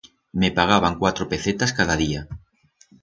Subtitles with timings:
[0.39, 2.27] Me pagaban cuatro pecetas cada día.